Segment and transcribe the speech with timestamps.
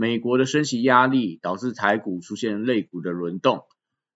[0.00, 3.64] 美国的升息压力导致台股出现类股的轮动，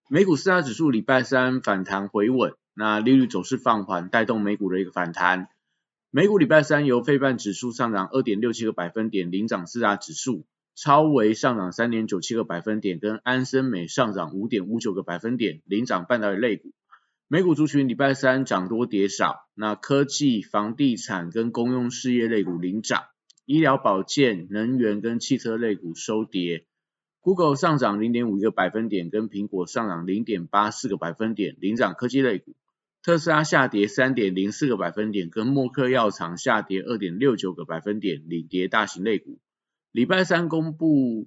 [0.08, 5.48] 美股四大指数礼拜三反弹回稳，那利率走势放缓，带动美股的一个反弹。
[6.12, 16.70] 美股礼拜三由费半指数上涨二点六七个百分点领涨四大指数，超维上涨三点九七个百分点，跟安森美上涨五点五九个百分点领涨半导体类股。
[17.26, 23.02] 美股族群礼拜三涨多跌少，那科技、房地产跟公用事业类股领涨。
[23.52, 26.64] 医疗保健、能源跟汽车类股收跌
[27.20, 32.56] ，Google 上涨零点五一个百分点，跟苹果上涨零点八四个百分点，领涨科技类股。
[33.02, 39.38] 特斯拉下跌三点零四个百分点，跟默克药厂下跌二点六九个百分点，领跌大型类股。
[39.90, 41.26] 礼拜三公布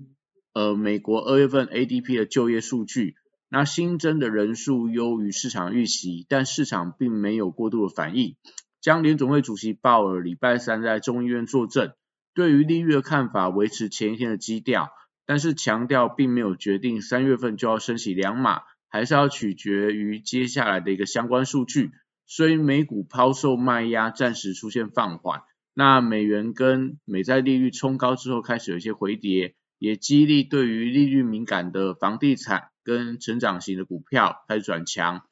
[0.51, 3.17] 呃美国二月份 ADP 的就业数据，
[3.49, 8.35] 那新增的人数优于市场预期，但市场并没有过度的反应。
[8.81, 11.93] 将联总会主席鲍尔礼拜三在众议院作证。
[12.35, 14.91] 对于利率的看法维持前一天的基调，
[15.25, 21.91] 但是强调并没有决定三月份就要升起两码，还是要取决于接下来的一个相关数据。
[22.27, 35.23] 所以美股抛售卖压暂时出现放缓，那美元跟美债利率冲高之后开始有一些回跌，也激励对于利率敏感的房地产跟成长型的股票开始转强。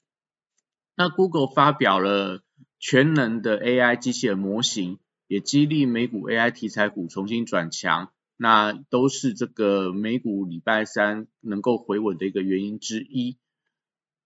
[0.96, 2.44] 那 Google 发表了
[2.80, 5.00] 全能的 AI 机器人模型。
[5.34, 13.40] 也激励美股 AI 题材股重新转强，那都是这个美股礼拜三能够回稳的一个原因之一。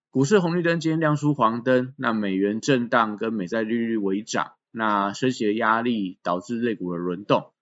[0.09, 7.53] 股市红绿灯今天亮出黄灯，那美元震荡跟美债利率为涨，那升息的压力导致类股的轮动。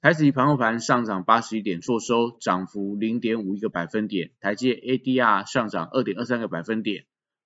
[0.00, 7.04] 台指盘后盘上涨八十一点，做收涨幅零点五一个百分点，台积 ADR 上涨二点二三个百分点。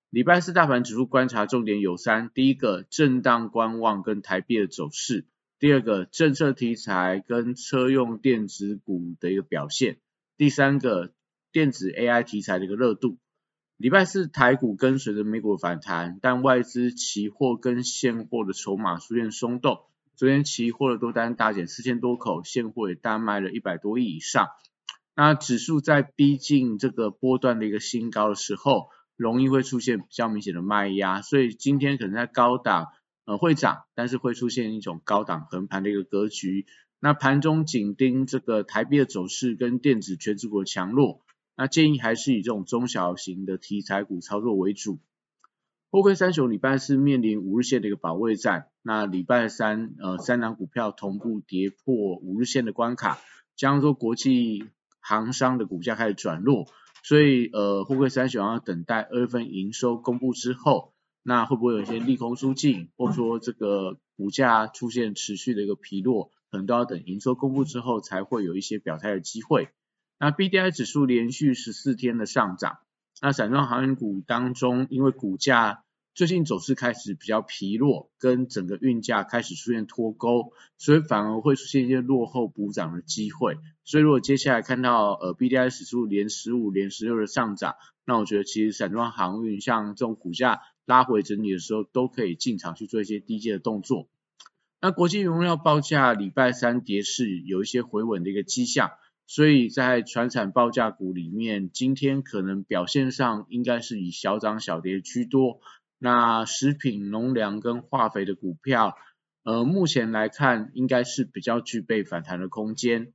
[0.09, 5.25] 礼拜四大盘指数观察重点有三，第一个震荡观望跟台币的走势。
[5.59, 9.97] 第二个政策题材跟车用电子股的一个表现，
[10.37, 11.11] 第三个
[11.51, 13.17] 电子 AI 题材的一个热度。
[13.75, 19.81] 礼拜四台股跟随着美股反弹，但外资期货跟现货的筹码出现松动。
[20.15, 24.47] 昨天期货的多单大减四千多口，现货也大卖了一百多亿以上。
[25.13, 28.87] 那指数在逼近这个波段的一个新高的时候，
[29.17, 32.87] 容易会出现比较明显的卖压，所以今天可能在高档。
[33.29, 36.65] 呃，会涨，但是会出现一种高档横盘的一个格局。
[36.99, 41.21] 那盘中紧盯这个台币的走势跟电子全指股的强弱，
[41.55, 44.97] 那建议还是以这种中小型的题材股操作为主。
[45.91, 53.19] 货柜三雄礼拜四面临五日线的一个保卫战，那礼拜三呃三档股票同步跌破五日线的关卡，
[53.55, 54.63] 加上说国际
[54.99, 56.65] 航商的股价开始转弱，
[57.03, 60.95] 所以呃货柜三雄要等待二月份营收公布之后。
[61.29, 69.69] 那会不会有一些利空出尽，或者说这个股价出现持续的一个疲弱，可能都要等营收公布之后才会有一些表态的机会。
[70.17, 72.79] 那 B D I 指数连续十四天的上涨，
[73.21, 75.83] 那散装航运股当中，因为股价
[76.15, 83.57] 最近走势开始比较疲弱，跟整个运价开始出现脱钩，所以反而会出现一些落后补涨的机会。
[83.83, 87.75] 所以如果接下来看到呃 B D I 指数连十五连十六的上涨，
[88.09, 90.59] 那我觉得其实散装航运像这种股价。
[90.85, 94.09] 拉回整理的时候，都可以进场去做一些低阶的动作。
[94.81, 98.93] 那国际原料报价礼拜三跌势有一些回稳的一个迹象，
[99.27, 105.59] 所以在船产报价股里面，今天可能表现上应该是以小涨小跌居多。
[105.99, 108.95] 那食品、农粮跟化肥的股票，
[109.43, 113.13] 呃，目前来看应该是比较具备反弹的空间。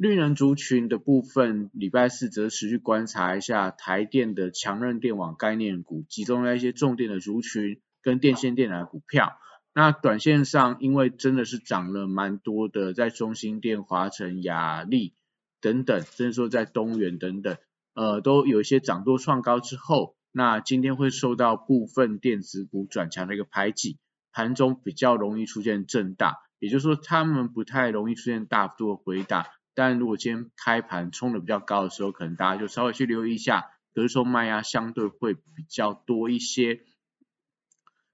[0.00, 9.34] 绿能族群的部分，礼拜四则持续观察一下台电的强韧电网概念股，集中在一些重电的族群跟电线电缆股票。
[9.74, 15.12] 那短线上，因为真的是涨了蛮多的，在中心电、华晨、雅力
[15.60, 17.58] 等等，甚至说在东元等等，
[17.92, 23.98] 呃，都有一些涨多创高之后，那今天会受到部分电子股转强的一个排挤，
[24.32, 29.44] 盘中比较容易出现震荡，也就是说，他们不太容易出现大幅度的回档。
[29.80, 36.82] 但如果今天开盘冲的比较高的时候，可能大家就稍微去留意一下，隔收卖压相对会比较多一些。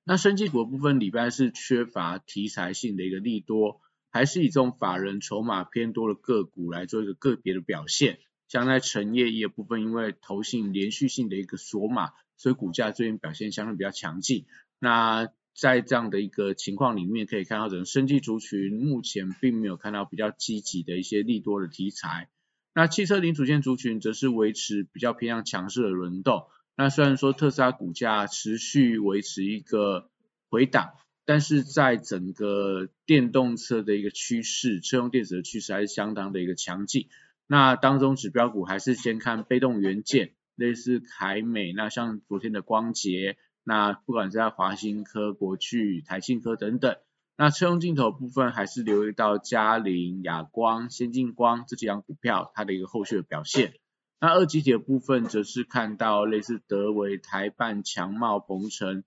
[0.05, 3.81] 那升绩股的部分，礼拜是缺乏题材性的一个利多，
[4.13, 8.21] 还是以这种法人筹码偏多的个股来做一个个别的表现。
[8.47, 14.47] 像在成业业部分，因为投信连续性的一个锁码，所以股价最近表现相对比较强劲。
[14.79, 22.29] 那在这样的一个情况里面，可以看到整个生技族群目前并没有看到比较积极的一些利多的题材。
[22.75, 26.45] 那汽车零组件族群则是维持比较偏向强势的轮动。
[26.77, 30.11] 那虽然说特斯拉股价持续维持一个
[30.51, 30.93] 回档，
[31.25, 37.09] 但是在整个电动车的一个趋势，车用电子的趋势还是相当的一个强劲。
[37.47, 43.39] 那当中指标股还是先看被动元件，类似凯美，那像昨天的光捷，
[43.69, 46.97] 那不管是在华新科、国巨、台信科等等。
[47.37, 53.75] 那车用镜头部分还是留意到嘉陵、亚光、先进光这几张股票它的一个后续的表现。
[54.21, 59.03] 那二级体的部分则是看到类似德维、台半、强茂、鹏程、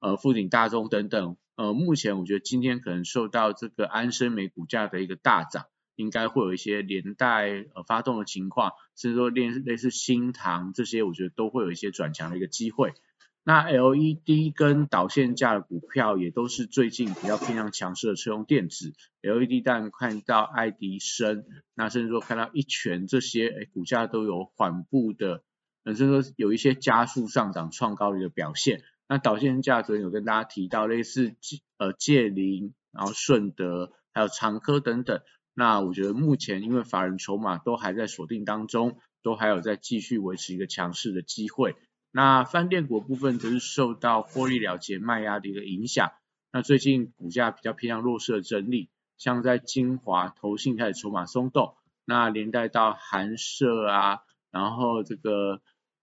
[0.00, 1.38] 呃富鼎、大众等等。
[1.56, 5.64] 呃，目前我觉得今天可能受到这个安生美股价的一个大涨。
[5.96, 12.94] 应该会有一些连带呃发动的情况，甚至说类类似新塘这些，我觉得都会有一些转强的一个机会。
[13.46, 18.94] 那 LED 跟导线架的股票也都是最近比较偏向强势的车用电子。
[19.20, 21.44] LED 但看到爱迪生，
[21.74, 25.42] 那甚至说看到一拳这些，哎，股价都有缓步的，
[25.84, 28.82] 甚至说有一些加速上涨创高的一个表现。
[29.06, 31.36] 那导线架昨天有跟大家提到类似
[31.76, 35.20] 呃界林，然后顺德，还有长科等等。
[35.52, 41.76] 那我觉得目前因为法人筹码都还在锁定当中，都还有在继续维持一个强势的机会。
[42.16, 46.12] 那饭店股部分则是受到获利了结卖压的一个影响。
[46.52, 48.88] 那最近股价比较偏向弱势的整理，
[49.18, 51.74] 像在金华投信开始筹码松动，
[52.04, 54.20] 那连带到韩社啊，
[54.52, 55.60] 然后这个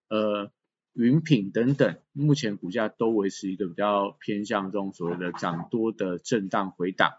[0.09, 0.51] 呃
[0.91, 7.13] 云品等等，目前股价都维持一个比较偏向中所谓的涨多的震荡回档。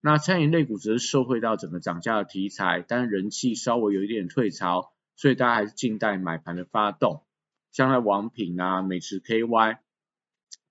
[0.00, 7.26] 那餐饮类股则是受惠到整个涨价的题材，但人气稍微有一点退潮，所以大家还是静待买盘的发动。
[7.72, 9.78] 像在王品啊、美食 KY，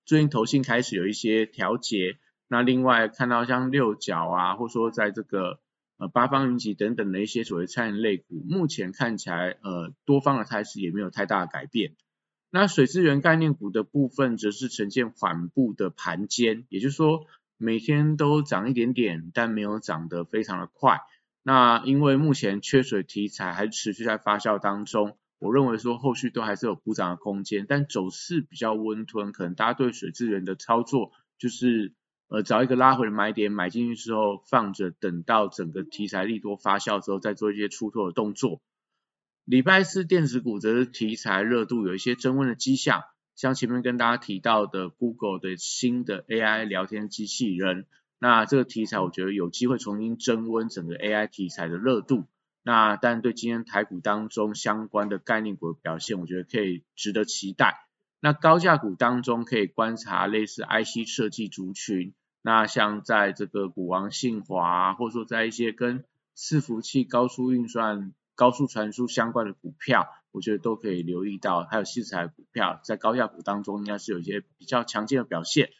[0.04, 2.18] 最近投信开始有一些调节。
[2.48, 5.60] 那另外看到像六角啊，或说在这个
[5.98, 11.94] 呃八方云集等等的一些所谓餐饮类股，目前看起来呃多方的态势也没有太大的改变。
[12.50, 17.26] 那水资源概念股的部分则是呈现缓步的盘间，也就是说。
[17.60, 21.00] 每天都涨一点点，但没有涨得非常的快。
[21.42, 31.94] 那因为目前缺水题材还持续在发酵当中，我认为说后续都还是有补涨的空间，但走势比较温吞，可能大家对水资源的操作就是
[32.28, 38.60] 呃找一个拉回的买点买进去之后放着，等到整个题材利多发酵之后再做一些出脱的动作。
[39.44, 43.02] 礼拜四电子股则是题材热度有一些增温的迹象。
[43.34, 47.86] 像前面跟大家提到的 Google 的新的 AI 聊天机器人，
[48.18, 52.24] 那这个题材我觉得有机会重新增温整个 AI 题材的热度。
[52.68, 57.86] 那但对今天台股当中相关的概念股的表现，我觉得可以值得期待。
[58.20, 62.12] 那高价股当中可以观察类似 IC 设计族群，
[62.42, 66.04] 那像在这个股王信华，或者说在一些跟
[66.36, 70.06] 伺服器、高速运算、高速传输相关的股票。
[70.30, 75.70] 我觉得都可以留意到，还有细材股票在高价股当中应该是有一些比较强劲的表现。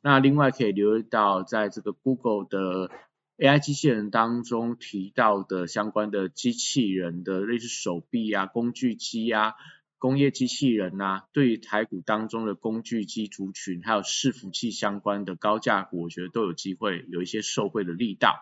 [0.00, 2.90] 那另外可以留意到，在这个 Google 的
[3.38, 9.54] AI 机器人当中提到的相关的机器人的类似手臂啊、工具机啊、
[9.98, 18.34] 工业机器人啊，对于台股当中的工具机族群，还有伺服器相关的高价股，我觉得都有机会有一些受惠的力道。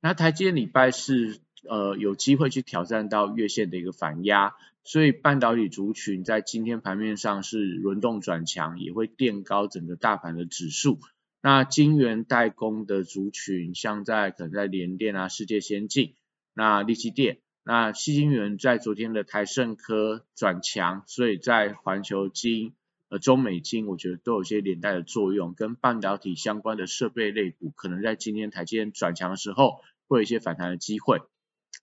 [0.00, 4.54] 那台积电礼拜是呃有机会去挑战到月线的一个反压。
[4.84, 11.00] 所以半导体族群在今天盘面上是轮动转强，也会垫高整个大盘的指数。
[11.42, 16.14] 那晶圆代工的族群，像在可能在联电啊、世界先进、
[16.54, 22.74] 那力积电、那细晶圆在昨天的台盛科转强，所以在环球晶、
[23.08, 31.20] 呃中美晶，我觉得都有些连带的作用，跟半导体相关的设备类股，可能在今天台积电转强的时候，会有一些反弹的机会。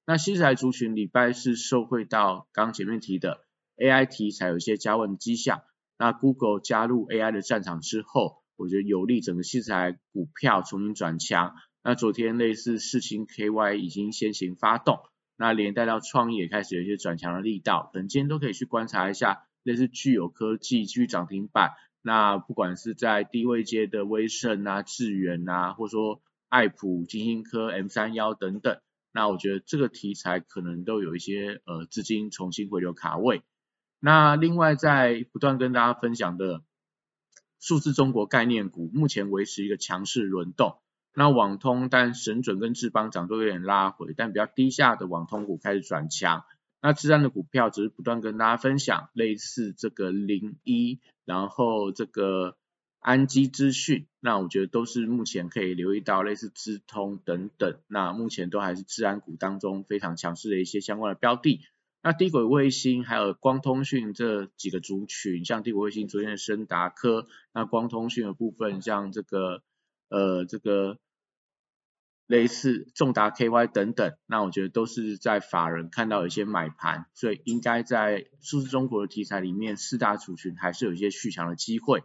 [0.06, 3.46] 那新材族群礼拜是受惠到刚前面提的
[3.78, 5.62] AI 题材有一些加温迹象，
[5.98, 11.56] 那 Google 加入 AI 的战场之后，我觉得有利整个器材股票重新转强。
[11.84, 15.00] 那昨天类似四星 KY 已经先行发动，
[15.36, 28.80] 那连带到创意也开始有一些转强的力道，等今天都可以去观察一下，类似具有科技继续涨停板，那不管是在低位阶的威盛啊、智远啊，或者说爱普、金星科、M 三幺等等。
[29.12, 33.44] 那我觉得这个题材可能都有一些呃资金重新回流卡位。
[34.00, 36.62] 那另外在不断跟大家分享的
[37.64, 40.76] 数字中国概念股，目前维持一个强势轮动。
[41.16, 46.44] 那网通但神准跟智邦涨都有点拉回，但比较低下的网通股开始转强。
[46.82, 52.58] 那治安的股票只是不断跟大家分享类似这个零一，然后这个
[53.00, 61.62] 安基资讯，那我觉得都是目前可以留意到类似资通等等，那目前都还是治安股当中非常强势的一些相关的标的。
[62.06, 69.64] 那低轨卫星还有光通讯这几个族群，像低轨卫星昨天的深达科，那光通讯的部分像这个
[70.10, 70.98] 呃这个
[72.28, 82.04] 类似重达 KY 等等，那我觉得都是在法人看到有一些买盘，所以应该在数字中国的题材里面，四大族群还是有一些续强的机会。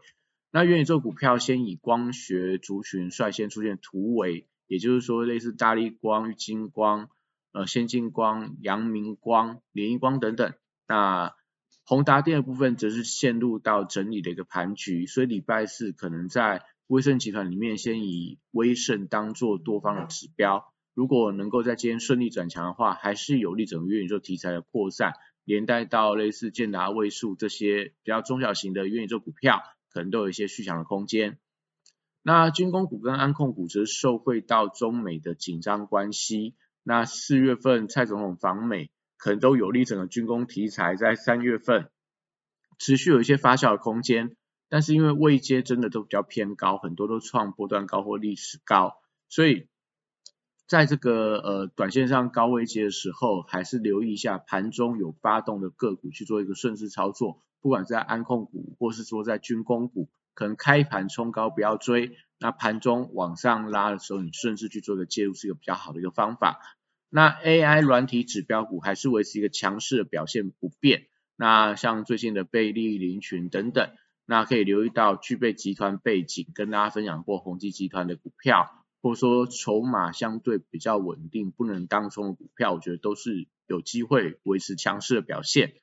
[0.52, 7.10] 那元宇宙股票先以光学族群率先出现突围，也就是说类似大力光、金光。
[7.58, 10.54] 呃，先进光、阳明光、联益光等等，
[10.86, 11.34] 那
[11.84, 31.40] 宏达电的部分则是陷入到整理的一个盘局，所以礼拜四可能在威盛集团里面先以威盛当做多方的指标，如果能够在今天顺利转强的话，还是有利整个元宇宙题材的扩散，连带到类似建达、位数这些比较中小型的元宇宙股票，可能都有一些续强的空间。
[32.22, 36.54] 那军工股跟安控股则受惠到中美的紧张关系。
[36.88, 41.90] 那四月份蔡总统访美，可能都有利整个军工题材在三月份
[42.78, 44.34] 持续有一些发酵的空间，
[44.70, 49.68] 但是因为位阶真的都比较偏高，很多都创波段高或历史高，所以
[50.66, 66.58] 在这个呃短线上高位阶的时候，还是留意一下盘中有发动的个股去做一个顺势操作，不管是在安控股或是说在军工股，可能开盘冲高不要追，那盘中往上拉的时候，你顺势去做一个介入是一个比较好的一个方法。
[67.10, 71.06] 那 AI 软体指标股还是维持一个强势的表现不变。
[71.36, 73.90] 那像最近的贝利、林群等等，
[74.26, 85.74] 那可以留意到具备集团背景，跟大家分享过宏基集团的股票，或者说筹码相对比较稳定，不能当冲的股票，我觉得都是有机会维持强势的表现。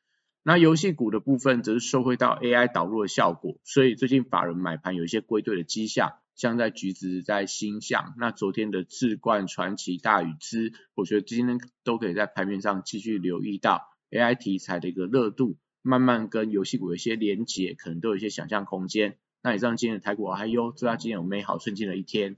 [0.43, 6.13] 那游戏股的部分则是受惠到 AI 导入的效果，所以最近法人买盘有一些归队的迹象。
[6.35, 19.17] 像在橘子在星象，那昨天的智冠传奇大禹之，我觉得今天都可以在盘面上继续留意到 AI 题材的一个热度，慢慢跟游戏股有一些连结，可能都有一些想象空间。
[19.41, 22.37] 那以上今天的台股还有，祝大家今天有美好顺境的一天。